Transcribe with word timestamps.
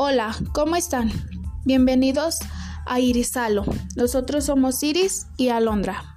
Hola, 0.00 0.32
¿cómo 0.54 0.76
están? 0.76 1.10
Bienvenidos 1.64 2.38
a 2.86 3.00
Irisalo. 3.00 3.64
Nosotros 3.96 4.44
somos 4.44 4.80
Iris 4.84 5.26
y 5.36 5.48
Alondra. 5.48 6.14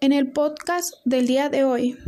En 0.00 0.12
el 0.12 0.32
podcast 0.32 0.94
del 1.04 1.26
día 1.26 1.50
de 1.50 1.64
hoy 1.64 1.98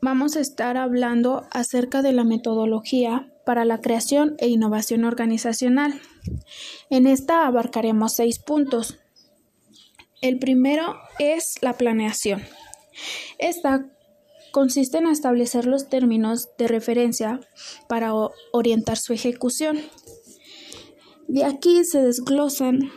vamos 0.00 0.36
a 0.36 0.40
estar 0.40 0.76
hablando 0.76 1.48
acerca 1.50 2.02
de 2.02 2.12
la 2.12 2.22
metodología 2.22 3.32
para 3.44 3.64
la 3.64 3.80
creación 3.80 4.36
e 4.38 4.46
innovación 4.46 5.04
organizacional. 5.04 6.00
En 6.88 7.08
esta 7.08 7.48
abarcaremos 7.48 8.14
seis 8.14 8.38
puntos. 8.38 9.00
El 10.22 10.38
primero 10.38 10.94
es 11.18 11.56
la 11.62 11.72
planeación. 11.72 12.44
Esta 13.38 13.86
consiste 14.52 14.98
en 14.98 15.06
establecer 15.06 15.66
los 15.66 15.88
términos 15.88 16.48
de 16.58 16.68
referencia 16.68 17.40
para 17.88 18.12
orientar 18.52 18.96
su 18.96 19.12
ejecución. 19.12 19.80
De 21.28 21.44
aquí 21.44 21.84
se 21.84 22.02
desglosan 22.02 22.90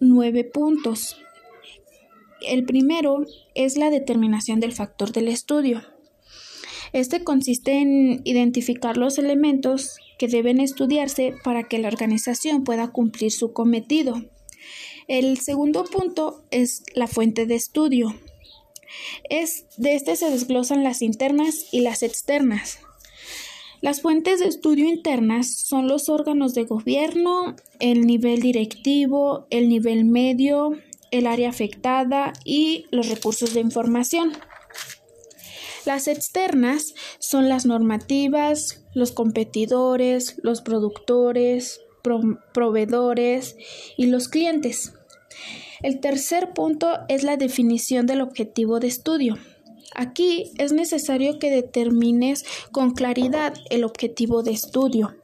nueve 0.00 0.44
puntos. 0.44 1.16
El 2.40 2.64
primero 2.64 3.26
es 3.54 3.76
la 3.76 3.90
determinación 3.90 4.60
del 4.60 4.72
factor 4.72 5.12
del 5.12 5.28
estudio. 5.28 5.82
Este 6.92 7.22
consiste 7.22 7.72
en 7.78 8.20
identificar 8.24 8.96
los 8.96 9.18
elementos 9.18 9.96
que 10.18 10.26
deben 10.26 10.60
estudiarse 10.60 11.34
para 11.44 11.64
que 11.64 11.78
la 11.78 11.88
organización 11.88 12.64
pueda 12.64 12.88
cumplir 12.88 13.30
su 13.30 13.52
cometido. 13.52 14.22
El 15.06 15.38
segundo 15.38 15.84
punto 15.84 16.44
es 16.50 16.82
la 16.94 17.06
fuente 17.06 17.46
de 17.46 17.54
estudio. 17.54 18.14
Es, 19.28 19.66
de 19.76 19.94
este 19.94 20.16
se 20.16 20.30
desglosan 20.30 20.84
las 20.84 21.02
internas 21.02 21.66
y 21.72 21.80
las 21.80 22.02
externas. 22.02 22.78
Las 23.80 24.02
fuentes 24.02 24.40
de 24.40 24.46
estudio 24.46 24.86
internas 24.88 25.54
son 25.54 25.88
los 25.88 26.10
órganos 26.10 26.52
de 26.52 26.64
gobierno, 26.64 27.56
el 27.78 28.02
nivel 28.02 28.40
directivo, 28.40 29.46
el 29.48 29.70
nivel 29.70 30.04
medio, 30.04 30.72
el 31.10 31.26
área 31.26 31.48
afectada 31.48 32.34
y 32.44 32.84
los 32.90 33.08
recursos 33.08 33.54
de 33.54 33.60
información. 33.60 34.32
Las 35.86 36.08
externas 36.08 36.94
son 37.18 37.48
las 37.48 37.64
normativas, 37.64 38.84
los 38.94 39.12
competidores, 39.12 40.36
los 40.42 40.60
productores, 40.60 41.80
proveedores 42.52 43.56
y 43.96 44.06
los 44.06 44.28
clientes. 44.28 44.92
El 45.82 46.00
tercer 46.00 46.52
punto 46.52 46.98
es 47.08 47.22
la 47.22 47.36
definición 47.36 48.06
del 48.06 48.20
objetivo 48.20 48.80
de 48.80 48.88
estudio. 48.88 49.38
Aquí 49.94 50.52
es 50.58 50.72
necesario 50.72 51.38
que 51.38 51.50
determines 51.50 52.44
con 52.70 52.92
claridad 52.92 53.54
el 53.70 53.84
objetivo 53.84 54.42
de 54.42 54.52
estudio. 54.52 55.16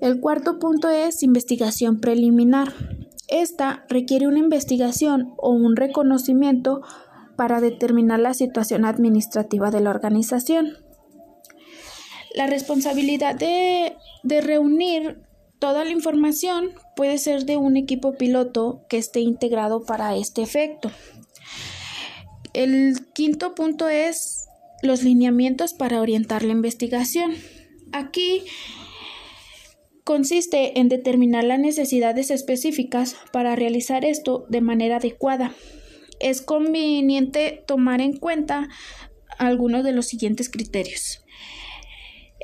El 0.00 0.20
cuarto 0.20 0.58
punto 0.58 0.88
es 0.88 1.22
investigación 1.22 2.00
preliminar. 2.00 2.72
Esta 3.28 3.84
requiere 3.88 4.28
una 4.28 4.38
investigación 4.38 5.34
o 5.38 5.50
un 5.50 5.76
reconocimiento 5.76 6.82
para 7.36 7.60
determinar 7.60 8.20
la 8.20 8.34
situación 8.34 8.84
administrativa 8.84 9.70
de 9.70 9.80
la 9.80 9.90
organización. 9.90 10.78
La 12.34 12.46
responsabilidad 12.46 13.34
de, 13.34 13.96
de 14.22 14.40
reunir 14.40 15.22
Toda 15.64 15.82
la 15.82 15.92
información 15.92 16.72
puede 16.94 17.16
ser 17.16 17.46
de 17.46 17.56
un 17.56 17.78
equipo 17.78 18.18
piloto 18.18 18.84
que 18.90 18.98
esté 18.98 19.20
integrado 19.20 19.86
para 19.86 20.14
este 20.14 20.42
efecto. 20.42 20.90
El 22.52 23.06
quinto 23.14 23.54
punto 23.54 23.88
es 23.88 24.46
los 24.82 25.02
lineamientos 25.04 25.72
para 25.72 26.02
orientar 26.02 26.42
la 26.42 26.52
investigación. 26.52 27.32
Aquí 27.92 28.42
consiste 30.04 30.78
en 30.78 30.90
determinar 30.90 31.44
las 31.44 31.60
necesidades 31.60 32.30
específicas 32.30 33.16
para 33.32 33.56
realizar 33.56 34.04
esto 34.04 34.44
de 34.50 34.60
manera 34.60 34.96
adecuada. 34.96 35.54
Es 36.20 36.42
conveniente 36.42 37.64
tomar 37.66 38.02
en 38.02 38.18
cuenta 38.18 38.68
algunos 39.38 39.82
de 39.82 39.92
los 39.92 40.04
siguientes 40.04 40.50
criterios 40.50 41.23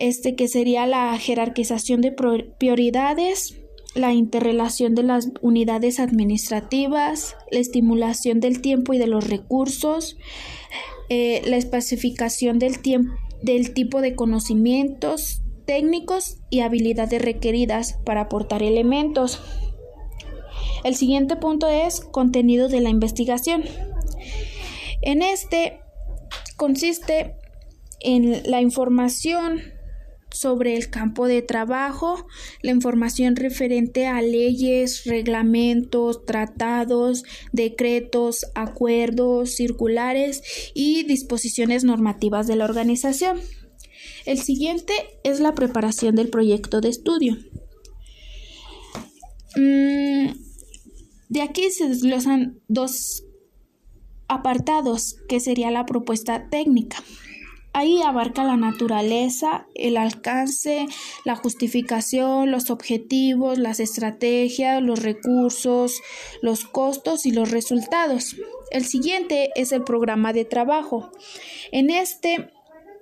este 0.00 0.34
que 0.34 0.49
sería 0.49 0.87
la 0.87 1.16
jerarquización 1.19 2.00
de 2.00 2.11
prioridades, 2.12 3.61
la 3.94 4.12
interrelación 4.12 4.94
de 4.94 5.03
las 5.03 5.31
unidades 5.43 6.00
administrativas, 6.00 7.37
la 7.50 7.61
estimulación 7.61 8.41
del 8.41 8.62
tiempo 8.62 8.94
y 8.94 8.99
de 8.99 9.06
los 9.06 9.28
recursos, 9.28 10.16
eh, 11.11 11.43
la 11.44 11.56
especificación 11.56 12.59
del, 12.59 12.77
del 13.43 13.75
tipo 13.75 14.00
de 14.00 14.15
conocimientos 14.15 15.43
técnicos 15.66 16.38
y 16.49 16.61
habilidades 16.61 17.21
requeridas 17.21 17.99
para 18.05 18.22
aportar 18.22 18.62
elementos. 18.62 19.41
El 20.82 20.97
siguiente 20.97 21.37
punto 21.37 21.69
es 21.69 22.00
contenido 22.00 22.69
de 22.69 22.81
la 22.81 22.88
investigación. 22.88 23.65
En 25.03 25.22
este 25.22 25.81
consiste 26.56 27.34
en 28.00 28.50
la 28.50 28.62
información 28.62 29.61
sobre 30.32 30.76
el 30.76 30.91
campo 30.91 31.26
de 31.26 31.42
trabajo, 31.42 32.26
la 32.62 32.70
información 32.70 33.36
referente 33.36 34.06
a 34.06 34.22
leyes, 34.22 35.04
reglamentos, 35.04 36.24
tratados, 36.24 37.24
decretos, 37.52 38.46
acuerdos, 38.54 39.54
circulares 39.54 40.42
y 40.74 41.04
disposiciones 41.04 41.84
normativas 41.84 42.46
de 42.46 42.56
la 42.56 42.64
organización. 42.64 43.40
El 44.26 44.38
siguiente 44.38 44.92
es 45.24 45.40
la 45.40 45.54
preparación 45.54 46.14
del 46.14 46.28
proyecto 46.28 46.80
de 46.80 46.88
estudio. 46.88 47.36
Mm, 49.56 50.30
de 51.28 51.42
aquí 51.42 51.70
se 51.70 51.88
desglosan 51.88 52.60
dos 52.69 53.24
apartados, 54.28 55.16
que 55.28 55.40
sería 55.40 55.70
la 55.70 55.86
propuesta 55.86 56.48
técnica. 56.50 57.02
Ahí 57.72 58.03
abarca 58.03 58.42
la 58.42 58.56
naturaleza, 58.56 59.66
el 59.75 59.97
alcance, 59.97 60.86
la 61.25 61.36
justificación, 61.36 62.50
los 62.50 62.69
objetivos, 62.69 63.58
las 63.58 63.78
estrategias, 63.78 64.82
los 64.82 65.03
recursos, 65.03 66.03
los 66.42 66.64
costos 66.64 67.26
y 67.26 67.31
los 67.31 67.53
resultados. 67.53 68.36
El 68.72 68.84
siguiente 68.84 69.50
es 69.54 69.70
el 69.70 69.84
programa 69.84 70.32
de 70.32 70.44
trabajo. 70.44 71.12
En 71.70 71.91
este 71.91 72.50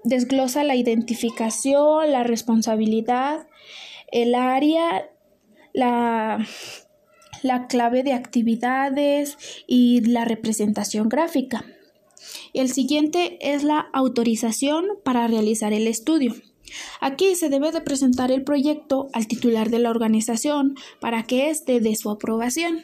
desglosa 0.05 0.65
la 0.65 0.77
identificación, 0.77 2.13
la 2.13 2.23
responsabilidad, 2.23 3.47
el 4.13 4.35
área, 4.35 5.09
la, 5.73 6.47
la 7.43 7.67
clave 7.69 8.03
de 8.03 8.13
actividades 8.13 9.39
y 9.67 10.03
la 10.03 10.27
representación 10.27 11.09
gráfica. 11.09 11.65
El 12.59 12.73
siguiente 12.73 13.39
es 13.41 13.63
la 13.63 13.89
autorización 13.93 14.85
para 15.05 15.29
realizar 15.29 15.73
el 15.73 15.87
estudio. 15.87 16.35
Aquí 17.01 17.37
se 17.37 17.51
debe 17.51 17.71
de 17.71 17.83
presentar 17.83 18.33
el 18.33 18.43
proyecto 18.43 19.07
al 19.13 19.29
titular 19.29 19.71
de 19.71 19.79
la 19.79 19.91
organización 19.91 20.75
para 21.01 21.23
que 21.23 21.51
éste 21.51 21.79
dé 21.79 21.95
su 21.95 22.11
aprobación. 22.11 22.83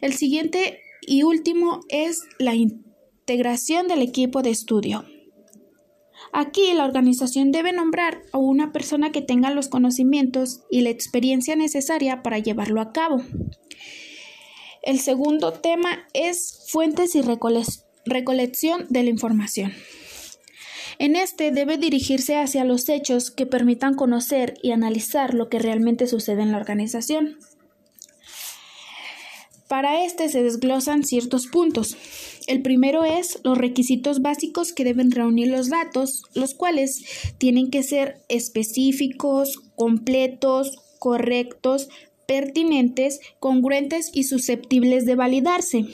El 0.00 0.14
siguiente 0.14 0.80
y 1.06 1.22
último 1.22 1.78
es 1.88 2.24
la 2.40 2.56
integración 2.56 3.86
del 3.86 4.02
equipo 4.02 4.42
de 4.42 4.50
estudio. 4.50 5.04
Aquí 6.32 6.72
la 6.74 6.84
organización 6.84 7.52
debe 7.52 7.72
nombrar 7.72 8.22
a 8.32 8.38
una 8.38 8.72
persona 8.72 9.12
que 9.12 9.22
tenga 9.22 9.50
los 9.52 9.68
conocimientos 9.68 10.62
y 10.72 10.80
la 10.80 10.90
experiencia 10.90 11.54
necesaria 11.54 12.24
para 12.24 12.40
llevarlo 12.40 12.80
a 12.80 12.90
cabo. 12.90 13.22
El 14.82 14.98
segundo 14.98 15.52
tema 15.52 16.00
es 16.14 16.66
fuentes 16.68 17.14
y 17.14 17.22
recolección 17.22 17.87
Recolección 18.08 18.86
de 18.88 19.02
la 19.02 19.10
información. 19.10 19.74
En 20.98 21.14
este 21.14 21.50
debe 21.50 21.76
dirigirse 21.76 22.36
hacia 22.36 22.64
los 22.64 22.88
hechos 22.88 23.30
que 23.30 23.44
permitan 23.44 23.94
conocer 23.94 24.54
y 24.62 24.70
analizar 24.70 25.34
lo 25.34 25.50
que 25.50 25.58
realmente 25.58 26.06
sucede 26.06 26.40
en 26.40 26.52
la 26.52 26.56
organización. 26.56 27.36
Para 29.68 30.06
este 30.06 30.30
se 30.30 30.42
desglosan 30.42 31.04
ciertos 31.04 31.48
puntos. 31.48 31.98
El 32.46 32.62
primero 32.62 33.04
es 33.04 33.40
los 33.44 33.58
requisitos 33.58 34.22
básicos 34.22 34.72
que 34.72 34.84
deben 34.84 35.10
reunir 35.10 35.48
los 35.48 35.68
datos, 35.68 36.22
los 36.32 36.54
cuales 36.54 37.04
tienen 37.36 37.70
que 37.70 37.82
ser 37.82 38.22
específicos, 38.30 39.60
completos, 39.76 40.78
correctos, 40.98 41.90
pertinentes, 42.26 43.20
congruentes 43.38 44.10
y 44.14 44.24
susceptibles 44.24 45.04
de 45.04 45.14
validarse. 45.14 45.84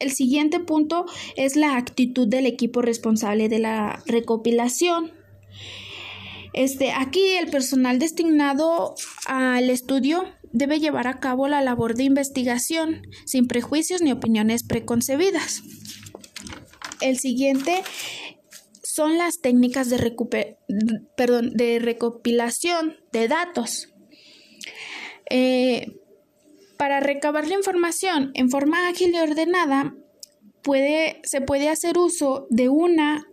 El 0.00 0.10
siguiente 0.12 0.58
punto 0.60 1.06
es 1.36 1.56
la 1.56 1.76
actitud 1.76 2.26
del 2.26 2.46
equipo 2.46 2.82
responsable 2.82 3.48
de 3.48 3.58
la 3.58 4.02
recopilación. 4.06 5.12
Este, 6.52 6.90
aquí 6.90 7.36
el 7.38 7.50
personal 7.50 7.98
destinado 7.98 8.94
al 9.26 9.70
estudio 9.70 10.24
debe 10.52 10.80
llevar 10.80 11.06
a 11.06 11.20
cabo 11.20 11.46
la 11.48 11.60
labor 11.60 11.94
de 11.94 12.04
investigación 12.04 13.02
sin 13.26 13.46
prejuicios 13.46 14.02
ni 14.02 14.10
opiniones 14.10 14.64
preconcebidas. 14.64 15.62
El 17.00 17.18
siguiente 17.18 17.82
son 18.82 19.18
las 19.18 19.40
técnicas 19.40 19.90
de, 19.90 20.56
perdón, 21.14 21.52
de 21.54 21.78
recopilación 21.78 22.96
de 23.12 23.28
datos. 23.28 23.92
Eh, 25.28 26.00
para 26.80 27.00
recabar 27.00 27.46
la 27.46 27.56
información 27.56 28.30
en 28.32 28.48
forma 28.48 28.88
ágil 28.88 29.14
y 29.14 29.18
ordenada, 29.18 29.94
puede, 30.62 31.20
se 31.24 31.42
puede 31.42 31.68
hacer 31.68 31.98
uso 31.98 32.46
de 32.48 32.70
una 32.70 33.26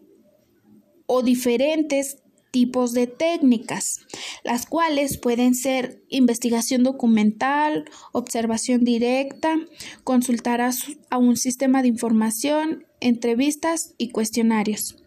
o 1.06 1.22
diferentes 1.22 2.18
tipos 2.52 2.92
de 2.92 3.08
técnicas, 3.08 4.02
las 4.44 4.66
cuales 4.66 5.18
pueden 5.18 5.56
ser 5.56 6.04
investigación 6.10 6.84
documental, 6.84 7.86
observación 8.12 8.84
directa, 8.84 9.56
consultar 10.04 10.60
a, 10.60 10.72
a, 11.10 11.18
un 11.18 11.38
sistema 11.38 11.82
de 11.82 11.88
información, 11.88 12.86
entrevistas 13.00 13.94
y 13.98 14.10
cuestionarios. 14.10 14.98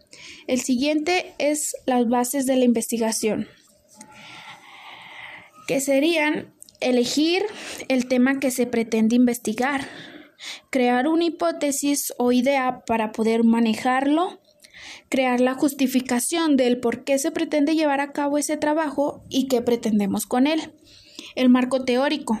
El 0.47 0.61
siguiente 0.61 1.35
es 1.37 1.75
las 1.85 2.09
bases 2.09 2.47
de 2.47 2.55
la 2.55 2.65
investigación, 2.65 3.47
que 5.67 5.79
serían 5.79 6.50
elegir 6.81 7.43
el 7.87 8.07
tema 8.07 8.39
que 8.39 8.51
se 8.51 8.65
pretende 8.65 9.15
investigar, 9.15 9.87
crear 10.69 11.07
una 11.07 11.25
hipótesis 11.25 12.13
o 12.17 12.31
idea 12.31 12.83
para 12.85 13.11
poder 13.11 13.43
manejarlo, 13.43 14.39
crear 15.09 15.39
la 15.39 15.53
justificación 15.53 16.57
del 16.57 16.79
por 16.79 17.03
qué 17.03 17.17
se 17.19 17.31
pretende 17.31 17.75
llevar 17.75 18.01
a 18.01 18.11
cabo 18.11 18.37
ese 18.37 18.57
trabajo 18.57 19.23
y 19.29 19.47
qué 19.47 19.61
pretendemos 19.61 20.25
con 20.25 20.47
él. 20.47 20.73
El 21.35 21.49
marco 21.49 21.85
teórico, 21.85 22.39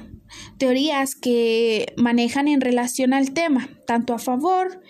teorías 0.57 1.15
que 1.15 1.93
manejan 1.97 2.47
en 2.47 2.61
relación 2.61 3.13
al 3.13 3.31
tema, 3.31 3.69
tanto 3.85 4.13
a 4.13 4.19
favor 4.19 4.81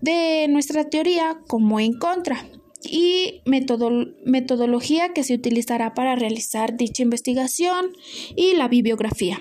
de 0.00 0.46
nuestra 0.48 0.88
teoría 0.88 1.38
como 1.48 1.80
en 1.80 1.98
contra 1.98 2.46
y 2.84 3.42
metodología 3.44 5.12
que 5.12 5.24
se 5.24 5.34
utilizará 5.34 5.94
para 5.94 6.16
realizar 6.16 6.76
dicha 6.76 7.02
investigación 7.02 7.92
y 8.36 8.54
la 8.54 8.68
bibliografía. 8.68 9.40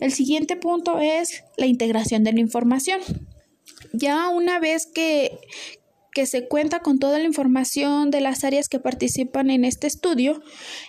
El 0.00 0.12
siguiente 0.12 0.56
punto 0.56 0.98
es 0.98 1.44
la 1.56 1.66
integración 1.66 2.24
de 2.24 2.32
la 2.32 2.40
información. 2.40 3.00
Ya 3.92 4.28
una 4.28 4.58
vez 4.58 4.86
que, 4.86 5.38
que 6.12 6.26
se 6.26 6.48
cuenta 6.48 6.80
con 6.80 6.98
toda 6.98 7.18
la 7.18 7.24
información 7.24 8.10
de 8.10 8.20
las 8.20 8.44
áreas 8.44 8.68
que 8.68 8.80
participan 8.80 9.50
en 9.50 9.64
este 9.64 9.86
estudio, 9.86 10.42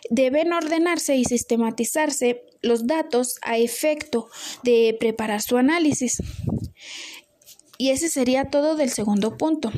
deben 0.10 0.54
ordenarse 0.54 1.16
y 1.16 1.26
sistematizarse 1.26 2.44
los 2.62 2.88
datos 2.88 3.36
a 3.42 3.58
efecto 3.58 4.28
de 4.64 4.98
preparar 5.00 5.42
su 5.42 5.58
análisis. 5.58 6.22
Y 7.78 7.92
ese 7.92 8.10
sería 8.10 8.46
todo 8.50 8.76
del 8.76 8.90
segundo 8.90 9.38
punto. 9.38 9.72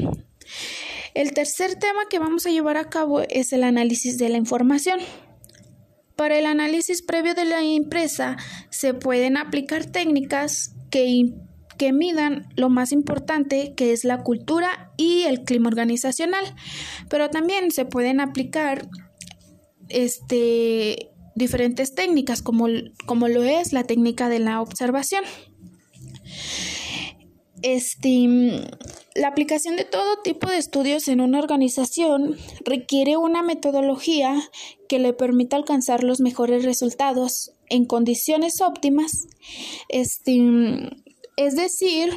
El 1.13 1.33
tercer 1.33 1.75
tema 1.75 2.01
que 2.09 2.19
vamos 2.19 2.45
a 2.45 2.51
llevar 2.51 2.77
a 2.77 2.89
cabo 2.89 3.21
es 3.21 3.51
el 3.51 3.63
análisis 3.63 4.17
de 4.17 4.29
la 4.29 4.37
información. 4.37 4.99
Para 6.15 6.37
el 6.37 6.45
análisis 6.45 7.01
previo 7.01 7.33
de 7.33 7.45
la 7.45 7.61
empresa 7.63 8.37
se 8.69 8.93
pueden 8.93 9.37
aplicar 9.37 9.85
técnicas 9.85 10.75
que, 10.89 11.33
que 11.77 11.91
midan 11.91 12.47
lo 12.55 12.69
más 12.69 12.91
importante 12.91 13.73
que 13.75 13.91
es 13.91 14.03
la 14.05 14.23
cultura 14.23 14.91
y 14.97 15.23
el 15.23 15.43
clima 15.43 15.67
organizacional, 15.69 16.45
pero 17.09 17.29
también 17.29 17.71
se 17.71 17.85
pueden 17.85 18.19
aplicar 18.21 18.87
este, 19.89 21.11
diferentes 21.35 21.95
técnicas 21.95 22.41
como, 22.41 22.67
como 23.05 23.27
lo 23.27 23.43
es 23.43 23.73
la 23.73 23.83
técnica 23.83 24.29
de 24.29 24.39
la 24.39 24.61
observación. 24.61 25.23
Este, 27.63 28.27
la 29.15 29.27
aplicación 29.27 29.75
de 29.75 29.85
todo 29.85 30.21
tipo 30.23 30.49
de 30.49 30.57
estudios 30.57 31.07
en 31.07 31.21
una 31.21 31.39
organización 31.39 32.37
requiere 32.65 33.17
una 33.17 33.43
metodología 33.43 34.41
que 34.89 34.99
le 34.99 35.13
permita 35.13 35.57
alcanzar 35.57 36.03
los 36.03 36.21
mejores 36.21 36.65
resultados 36.65 37.51
en 37.69 37.85
condiciones 37.85 38.61
óptimas. 38.61 39.27
Este, 39.89 40.39
es 41.37 41.55
decir, 41.55 42.13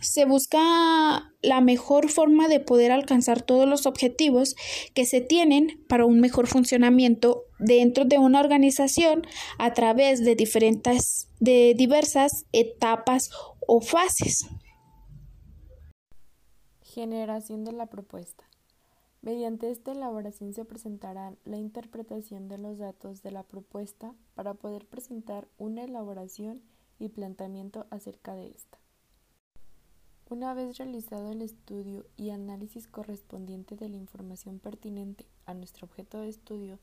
se 0.00 0.24
busca 0.24 1.32
la 1.42 1.60
mejor 1.60 2.08
forma 2.08 2.48
de 2.48 2.60
poder 2.60 2.92
alcanzar 2.92 3.42
todos 3.42 3.68
los 3.68 3.86
objetivos 3.86 4.56
que 4.94 5.04
se 5.04 5.20
tienen 5.20 5.80
para 5.88 6.06
un 6.06 6.20
mejor 6.20 6.46
funcionamiento 6.46 7.44
dentro 7.58 8.04
de 8.04 8.18
una 8.18 8.40
organización 8.40 9.26
a 9.58 9.74
través 9.74 10.24
de 10.24 10.36
diferentes 10.36 11.28
de 11.40 11.74
diversas 11.76 12.46
etapas 12.52 13.30
o 13.66 13.80
fases. 13.80 14.46
Generación 16.94 17.64
de 17.64 17.72
la 17.72 17.86
propuesta. 17.86 18.44
Mediante 19.22 19.70
esta 19.70 19.92
elaboración 19.92 20.52
se 20.52 20.66
presentará 20.66 21.34
la 21.46 21.56
interpretación 21.56 22.48
de 22.48 22.58
los 22.58 22.76
datos 22.76 23.22
de 23.22 23.30
la 23.30 23.44
propuesta 23.44 24.14
para 24.34 24.52
poder 24.52 24.84
presentar 24.84 25.48
una 25.56 25.84
elaboración 25.84 26.60
y 26.98 27.08
planteamiento 27.08 27.86
acerca 27.88 28.34
de 28.34 28.48
esta. 28.48 28.76
Una 30.28 30.52
vez 30.52 30.76
realizado 30.76 31.32
el 31.32 31.40
estudio 31.40 32.04
y 32.18 32.28
análisis 32.28 32.86
correspondiente 32.88 33.74
de 33.74 33.88
la 33.88 33.96
información 33.96 34.58
pertinente 34.58 35.24
a 35.46 35.54
nuestro 35.54 35.86
objeto 35.86 36.20
de 36.20 36.28
estudio, 36.28 36.78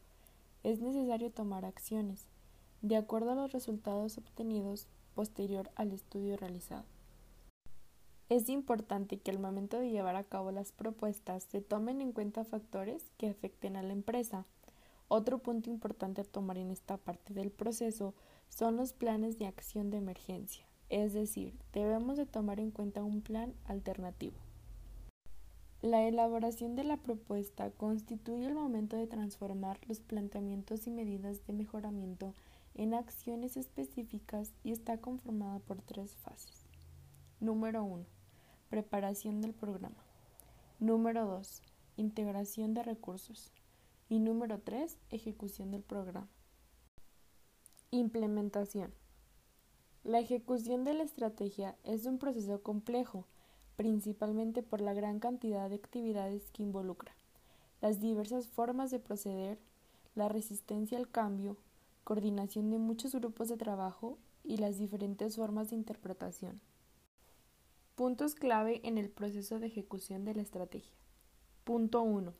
es 0.63 0.79
necesario 0.79 1.29
tomar 1.29 1.65
acciones, 1.65 2.25
de 2.81 2.95
acuerdo 2.95 3.33
a 3.33 3.35
los 3.35 3.51
resultados 3.51 4.17
obtenidos 4.17 4.87
posterior 5.13 5.69
al 5.75 5.91
estudio 5.91 6.35
realizado. 6.35 6.85
Es 8.29 8.47
importante 8.47 9.17
que 9.17 9.31
al 9.31 9.39
momento 9.39 9.79
de 9.79 9.89
llevar 9.89 10.15
a 10.15 10.23
cabo 10.23 10.51
las 10.51 10.71
propuestas 10.71 11.45
se 11.45 11.61
tomen 11.61 11.99
en 11.99 12.11
cuenta 12.11 12.45
factores 12.45 13.03
que 13.17 13.27
afecten 13.27 13.75
a 13.75 13.81
la 13.81 13.91
empresa. 13.91 14.45
Otro 15.07 15.39
punto 15.39 15.71
importante 15.71 16.21
a 16.21 16.23
tomar 16.23 16.59
en 16.59 16.69
esta 16.69 16.97
parte 16.97 17.33
del 17.33 17.49
proceso 17.49 18.13
son 18.47 18.77
los 18.77 18.93
planes 18.93 19.39
de 19.39 19.47
acción 19.47 19.89
de 19.89 19.97
emergencia, 19.97 20.63
es 20.89 21.13
decir, 21.13 21.55
debemos 21.73 22.17
de 22.17 22.27
tomar 22.27 22.59
en 22.59 22.69
cuenta 22.69 23.03
un 23.03 23.21
plan 23.21 23.55
alternativo. 23.65 24.37
La 25.81 26.07
elaboración 26.07 26.75
de 26.75 26.83
la 26.83 26.97
propuesta 26.97 27.71
constituye 27.71 28.45
el 28.45 28.53
momento 28.53 28.95
de 28.95 29.07
transformar 29.07 29.79
los 29.87 30.01
planteamientos 30.01 30.85
y 30.85 30.91
medidas 30.91 31.47
de 31.47 31.53
mejoramiento 31.53 32.35
en 32.75 32.93
acciones 32.93 33.57
específicas 33.57 34.53
y 34.63 34.71
está 34.71 34.99
conformada 34.99 35.57
por 35.57 35.81
tres 35.81 36.15
fases. 36.17 36.67
Número 37.39 37.83
1 37.83 38.18
Preparación 38.69 39.41
del 39.41 39.55
programa. 39.55 39.97
Número 40.79 41.25
2. 41.25 41.63
Integración 41.97 42.75
de 42.75 42.83
recursos. 42.83 43.51
Y 44.09 44.19
número 44.19 44.59
3. 44.59 44.95
Ejecución 45.09 45.71
del 45.71 45.81
programa. 45.81 46.27
Implementación. 47.89 48.93
La 50.03 50.19
ejecución 50.19 50.83
de 50.83 50.93
la 50.93 51.01
estrategia 51.01 51.77
es 51.83 52.05
un 52.05 52.19
proceso 52.19 52.61
complejo, 52.61 53.25
principalmente 53.75 54.61
por 54.61 54.81
la 54.81 54.93
gran 54.93 55.19
cantidad 55.19 55.67
de 55.67 55.77
actividades 55.77 56.51
que 56.51 56.61
involucra, 56.61 57.15
las 57.81 57.99
diversas 57.99 58.47
formas 58.47 58.91
de 58.91 58.99
proceder, 58.99 59.57
la 60.13 60.29
resistencia 60.29 60.99
al 60.99 61.09
cambio, 61.09 61.57
coordinación 62.03 62.69
de 62.69 62.77
muchos 62.77 63.15
grupos 63.15 63.49
de 63.49 63.57
trabajo 63.57 64.19
y 64.43 64.57
las 64.57 64.77
diferentes 64.77 65.37
formas 65.37 65.71
de 65.71 65.75
interpretación. 65.77 66.61
Puntos 67.99 68.33
clave 68.33 68.79
en 68.85 68.97
el 68.97 69.09
proceso 69.09 69.59
de 69.59 69.67
ejecución 69.67 70.23
de 70.23 70.33
la 70.33 70.41
estrategia. 70.41 70.95
Punto 71.65 72.01
1. 72.01 72.33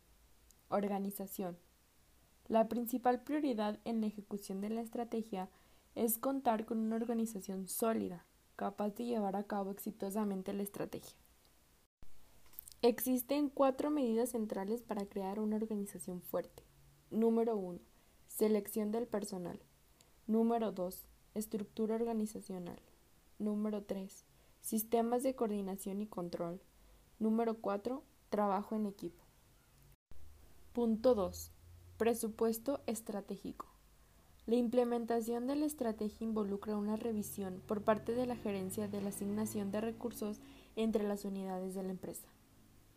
Organización. 0.69 1.57
La 2.47 2.69
principal 2.69 3.23
prioridad 3.25 3.77
en 3.83 3.99
la 3.99 4.07
ejecución 4.07 4.61
de 4.61 4.69
la 4.69 4.79
estrategia 4.79 5.49
es 5.95 6.17
contar 6.17 6.65
con 6.65 6.77
una 6.77 6.95
organización 6.95 7.67
sólida, 7.67 8.25
capaz 8.55 8.91
de 8.91 9.03
llevar 9.03 9.35
a 9.35 9.43
cabo 9.43 9.71
exitosamente 9.71 10.53
la 10.53 10.63
estrategia. 10.63 11.19
Existen 12.81 13.49
cuatro 13.49 13.89
medidas 13.89 14.29
centrales 14.29 14.81
para 14.81 15.07
crear 15.07 15.41
una 15.41 15.57
organización 15.57 16.21
fuerte. 16.21 16.63
Número 17.11 17.57
1. 17.57 17.81
Selección 18.29 18.91
del 18.93 19.07
personal. 19.07 19.59
Número 20.25 20.71
2. 20.71 21.05
Estructura 21.33 21.95
organizacional. 21.95 22.81
Número 23.39 23.83
3 23.83 24.28
Sistemas 24.61 25.23
de 25.23 25.35
coordinación 25.35 26.01
y 26.01 26.07
control. 26.07 26.61
Número 27.17 27.55
4. 27.55 28.03
Trabajo 28.29 28.75
en 28.75 28.85
equipo. 28.85 29.23
Punto 30.73 31.15
2. 31.15 31.51
Presupuesto 31.97 32.81
estratégico. 32.85 33.65
La 34.45 34.55
implementación 34.55 35.47
de 35.47 35.55
la 35.55 35.65
estrategia 35.65 36.25
involucra 36.25 36.77
una 36.77 36.95
revisión 36.95 37.61
por 37.67 37.83
parte 37.83 38.13
de 38.13 38.25
la 38.25 38.35
gerencia 38.35 38.87
de 38.87 39.01
la 39.01 39.09
asignación 39.09 39.71
de 39.71 39.81
recursos 39.81 40.39
entre 40.75 41.07
las 41.07 41.25
unidades 41.25 41.73
de 41.73 41.83
la 41.83 41.91
empresa. 41.91 42.27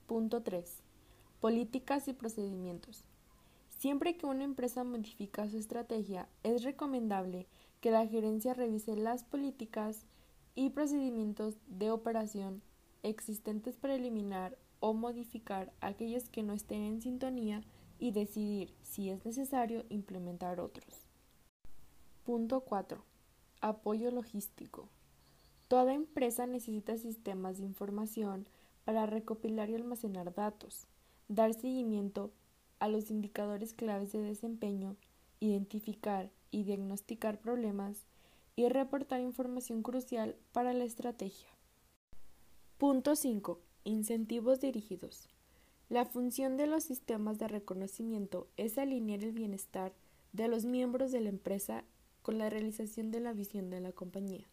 Punto 0.07 0.43
3. 0.43 0.83
Políticas 1.41 2.09
y 2.09 2.13
procedimientos. 2.13 3.05
Siempre 3.69 4.17
que 4.17 4.27
una 4.27 4.45
empresa 4.45 4.85
modifica 4.85 5.49
su 5.49 5.57
estrategia, 5.57 6.29
es 6.43 6.63
recomendable 6.63 7.47
que 7.81 7.91
la 7.91 8.07
gerencia 8.07 8.55
revise 8.55 8.95
las 8.95 9.25
políticas 9.25 10.07
y 10.55 10.71
procedimientos 10.71 11.57
de 11.67 11.91
operación 11.91 12.63
existentes 13.03 13.77
para 13.77 13.95
eliminar 13.95 14.57
o 14.81 14.95
modificar 14.95 15.73
aquellas 15.81 16.29
que 16.29 16.43
no 16.43 16.53
estén 16.53 16.83
en 16.83 17.01
sintonía 17.01 17.63
y 17.99 18.11
decidir 18.11 18.75
si 18.83 19.11
es 19.11 19.25
necesario 19.25 19.85
implementar 19.89 20.61
otros. 20.61 21.07
Punto 22.25 22.61
4. 22.61 23.05
Apoyo 23.61 24.11
logístico. 24.11 24.89
Toda 25.69 25.95
empresa 25.95 26.47
necesita 26.47 26.99
sistemas 26.99 27.59
de 27.59 27.65
información 27.65 28.49
para 28.85 29.07
recopilar 29.07 29.71
y 29.71 29.77
almacenar 29.77 30.35
datos, 30.35 30.87
dar 31.29 31.55
seguimiento 31.55 32.33
a 32.81 32.89
los 32.89 33.11
indicadores 33.11 33.73
claves 33.73 34.13
de 34.13 34.21
desempeño, 34.21 34.97
identificar 35.41 36.31
y 36.51 36.65
diagnosticar 36.65 37.39
problemas 37.41 38.05
y 38.57 38.69
reportar 38.69 39.21
información 39.21 39.83
crucial 39.83 40.37
para 40.53 40.73
la 40.73 40.85
estrategia. 40.85 41.49
Punto 42.79 43.17
5. 43.17 43.61
Incentivos 43.85 44.61
dirigidos. 44.61 45.29
La 45.89 46.05
función 46.05 46.57
de 46.57 46.67
los 46.67 46.85
sistemas 46.85 47.39
de 47.39 47.49
reconocimiento 47.49 48.49
es 48.57 48.79
alinear 48.79 49.23
el 49.23 49.33
bienestar 49.33 49.93
de 50.33 50.49
los 50.49 50.65
miembros 50.65 51.13
de 51.13 51.21
la 51.21 51.29
empresa 51.29 51.85
con 52.23 52.39
la 52.39 52.51
realización 52.51 53.11
de 53.11 53.21
la 53.21 53.33
visión 53.33 53.71
de 53.71 53.81
la 53.81 53.93
compañía, 53.93 54.47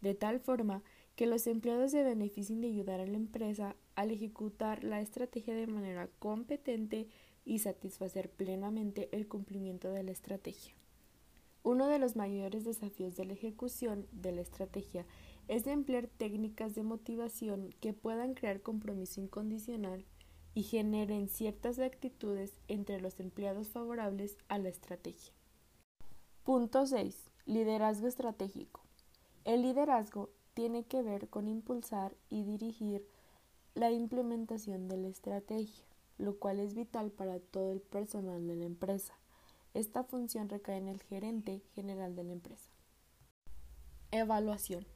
de 0.00 0.14
tal 0.14 0.40
forma 0.40 0.82
que 1.16 1.26
los 1.26 1.46
empleados 1.46 1.90
se 1.90 2.04
beneficien 2.04 2.60
de 2.60 2.68
ayudar 2.68 3.00
a 3.00 3.06
la 3.06 3.16
empresa 3.16 3.76
al 3.96 4.10
ejecutar 4.10 4.84
la 4.84 5.00
estrategia 5.00 5.54
de 5.54 5.66
manera 5.66 6.08
competente 6.18 7.08
y 7.44 7.58
satisfacer 7.58 8.30
plenamente 8.30 9.08
el 9.12 9.26
cumplimiento 9.26 9.90
de 9.90 10.04
la 10.04 10.12
estrategia. 10.12 10.74
Uno 11.68 11.86
de 11.86 11.98
los 11.98 12.16
mayores 12.16 12.64
desafíos 12.64 13.14
de 13.14 13.26
la 13.26 13.34
ejecución 13.34 14.06
de 14.10 14.32
la 14.32 14.40
estrategia 14.40 15.04
es 15.48 15.66
emplear 15.66 16.06
técnicas 16.06 16.74
de 16.74 16.82
motivación 16.82 17.74
que 17.82 17.92
puedan 17.92 18.32
crear 18.32 18.62
compromiso 18.62 19.20
incondicional 19.20 20.06
y 20.54 20.62
generen 20.62 21.28
ciertas 21.28 21.78
actitudes 21.78 22.54
entre 22.68 23.02
los 23.02 23.20
empleados 23.20 23.68
favorables 23.68 24.38
a 24.48 24.56
la 24.56 24.70
estrategia. 24.70 25.34
Punto 26.42 26.86
6. 26.86 27.14
Liderazgo 27.44 28.06
estratégico. 28.06 28.80
El 29.44 29.60
liderazgo 29.60 30.30
tiene 30.54 30.84
que 30.84 31.02
ver 31.02 31.28
con 31.28 31.48
impulsar 31.48 32.16
y 32.30 32.44
dirigir 32.44 33.06
la 33.74 33.90
implementación 33.90 34.88
de 34.88 34.96
la 34.96 35.08
estrategia, 35.08 35.84
lo 36.16 36.38
cual 36.38 36.60
es 36.60 36.72
vital 36.72 37.10
para 37.10 37.38
todo 37.40 37.72
el 37.72 37.82
personal 37.82 38.46
de 38.46 38.56
la 38.56 38.64
empresa. 38.64 39.18
Esta 39.74 40.04
función 40.04 40.48
recae 40.48 40.76
en 40.76 40.88
el 40.88 41.02
gerente 41.02 41.62
general 41.74 42.14
de 42.14 42.24
la 42.24 42.32
empresa. 42.32 42.70
Evaluación. 44.10 44.86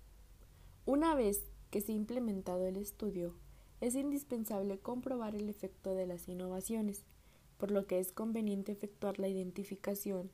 Una 0.85 1.15
vez 1.15 1.45
que 1.71 1.81
se 1.81 1.93
ha 1.93 1.95
implementado 1.95 2.67
el 2.67 2.77
estudio, 2.77 3.35
es 3.81 3.95
indispensable 3.95 4.79
comprobar 4.79 5.35
el 5.35 5.49
efecto 5.49 5.95
de 5.95 6.07
las 6.07 6.29
innovaciones, 6.29 7.05
por 7.59 7.71
lo 7.71 7.87
que 7.87 8.01
es 8.01 8.13
conveniente 8.13 8.73
efectuar 8.73 9.19
la 9.19 9.29
identificación 9.29 10.31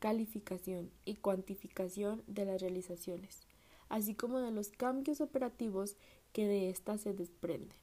calificación 0.00 0.90
y 1.04 1.16
cuantificación 1.16 2.24
de 2.26 2.46
las 2.46 2.60
realizaciones, 2.60 3.42
así 3.88 4.14
como 4.14 4.40
de 4.40 4.50
los 4.50 4.70
cambios 4.70 5.20
operativos 5.20 5.96
que 6.32 6.48
de 6.48 6.70
éstas 6.70 7.02
se 7.02 7.12
desprenden. 7.12 7.76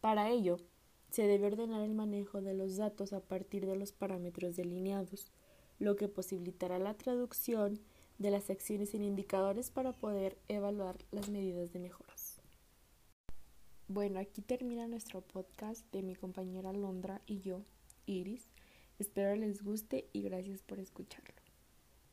Para 0.00 0.30
ello, 0.30 0.58
se 1.16 1.26
debe 1.26 1.46
ordenar 1.46 1.80
el 1.80 1.94
manejo 1.94 2.42
de 2.42 2.52
los 2.52 2.76
datos 2.76 3.14
a 3.14 3.20
partir 3.20 3.64
de 3.64 3.74
los 3.74 3.90
parámetros 3.90 4.54
delineados, 4.54 5.32
lo 5.78 5.96
que 5.96 6.08
posibilitará 6.08 6.78
la 6.78 6.92
traducción 6.92 7.80
de 8.18 8.30
las 8.30 8.50
acciones 8.50 8.92
en 8.92 9.02
indicadores 9.02 9.70
para 9.70 9.94
poder 9.94 10.36
evaluar 10.48 10.98
las 11.12 11.30
medidas 11.30 11.72
de 11.72 11.78
mejoras. 11.78 12.42
Bueno, 13.88 14.20
aquí 14.20 14.42
termina 14.42 14.88
nuestro 14.88 15.22
podcast 15.22 15.90
de 15.90 16.02
mi 16.02 16.14
compañera 16.16 16.74
Londra 16.74 17.22
y 17.24 17.40
yo, 17.40 17.62
Iris. 18.04 18.50
Espero 18.98 19.34
les 19.36 19.62
guste 19.62 20.10
y 20.12 20.20
gracias 20.20 20.60
por 20.64 20.80
escucharlo. 20.80 21.45